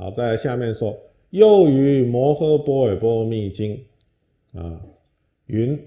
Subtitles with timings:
[0.00, 0.98] 好，再来下面说，
[1.28, 3.84] 又于摩诃波尔波罗蜜经
[4.54, 4.80] 啊，
[5.44, 5.78] 云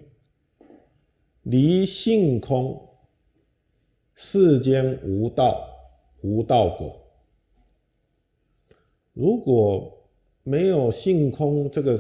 [1.42, 2.80] 离性空，
[4.14, 5.68] 世间无道，
[6.22, 6.96] 无道果。
[9.14, 9.92] 如果
[10.44, 12.00] 没有性空这个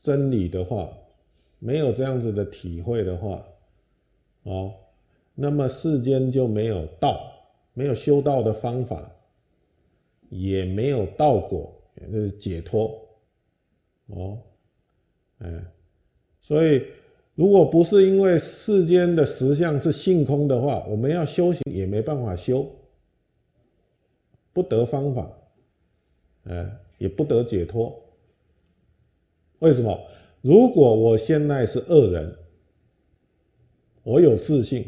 [0.00, 0.88] 真理的话，
[1.58, 3.44] 没有这样子的体会的话，
[4.44, 4.72] 哦，
[5.34, 7.32] 那么世间就没有道，
[7.74, 9.10] 没有修道的方法，
[10.28, 11.72] 也没有道果，
[12.12, 13.00] 就是解脱，
[14.06, 14.38] 哦，
[15.38, 15.64] 哎，
[16.40, 16.84] 所以
[17.34, 22.70] 如果不是因为世间的实相是性空的话，我们要修行也没办法修，
[24.52, 25.30] 不得方法，
[26.44, 27.98] 哎，也不得解脱。
[29.60, 30.00] 为什么？
[30.40, 32.36] 如果我现在是恶人，
[34.04, 34.86] 我有自信，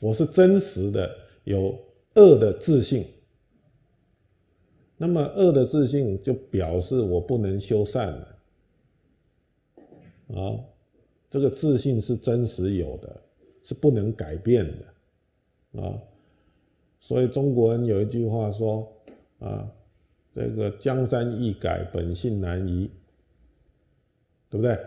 [0.00, 1.08] 我是真实的
[1.44, 1.78] 有
[2.16, 3.06] 恶的自信，
[4.96, 8.38] 那么恶的自信就表示我不能修善了。
[10.34, 10.58] 啊，
[11.28, 13.20] 这个自信是真实有的，
[13.62, 15.98] 是不能改变的啊。
[17.00, 18.90] 所以中国人有一句话说
[19.40, 19.68] ：“啊，
[20.34, 22.90] 这个江山易改，本性难移。”
[24.48, 24.78] 对不对？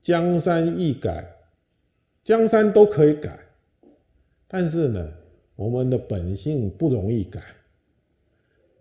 [0.00, 1.30] 江山易改，
[2.24, 3.38] 江山都可以改，
[4.48, 5.12] 但是呢，
[5.56, 7.42] 我们的本性不容易改。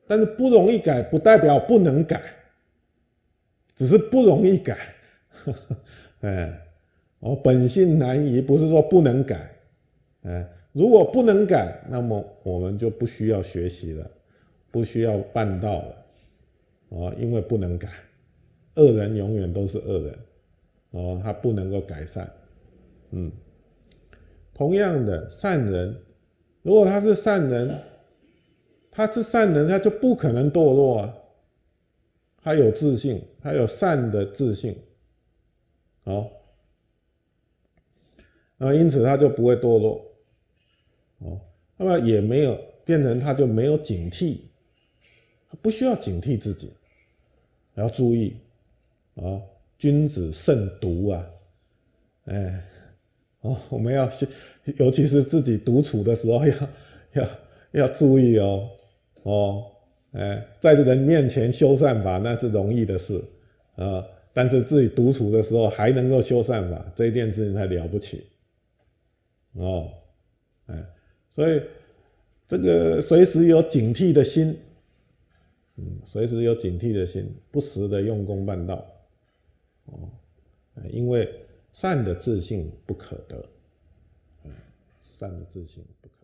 [0.10, 2.20] 但是不容易改，不代表不能改，
[3.76, 4.76] 只是不容易改。
[6.22, 6.52] 哎，
[7.20, 9.52] 哦，本性难移，不是说不能改。
[10.24, 14.10] 哎，如果不能改，那么我们就不需要学习了，
[14.72, 15.96] 不需要办道了。
[16.90, 17.88] 哦，因为不能改，
[18.78, 20.20] 恶人永远都是恶人。
[20.90, 22.28] 哦，他不能够改善，
[23.12, 23.32] 嗯，
[24.56, 25.96] 同样的善人，
[26.64, 27.78] 如果他是善人，
[29.00, 31.16] 他是善人，他就不可能堕落啊。
[32.44, 34.76] 他有自信，他有善的自信，
[36.04, 36.30] 好，
[38.58, 40.06] 啊，因此他就不会堕落，
[41.20, 41.40] 哦，
[41.78, 44.40] 那么也没有变成他就没有警惕，
[45.50, 46.74] 他不需要警惕自己，
[47.76, 48.36] 要注意，
[49.16, 49.40] 啊。
[49.78, 51.26] 君子慎独啊，
[52.26, 52.66] 哎，
[53.40, 54.10] 哦，我们要
[54.76, 56.54] 尤其是自己独处的时候，要
[57.14, 57.30] 要
[57.72, 58.70] 要注意哦，
[59.24, 59.72] 哦，
[60.12, 63.24] 哎，在人面前修善法那是容易的事
[63.76, 68.28] 啊，但是自己独处的时候还能够修善法，这件事情才了不起
[69.54, 69.92] 哦，
[70.68, 70.86] 哎，
[71.30, 71.62] 所以
[72.48, 74.58] 这个随时有警惕的心，
[75.76, 78.86] 嗯，随时有警惕的心，不时的用功办道。
[79.86, 80.10] 哦，
[80.92, 81.28] 因为
[81.74, 83.44] 善的自信不可得，
[85.00, 86.19] 善的自信不可。